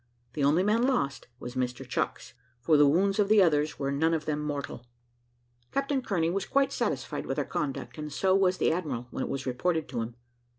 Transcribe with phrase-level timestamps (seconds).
[0.33, 4.15] The only man lost was Mr Chucks, for the wounds of the others were none
[4.15, 4.87] of them mortal.
[5.71, 9.29] Captain Kearney was quite satisfied with our conduct, and so was the admiral, when it
[9.29, 10.15] was reported to him.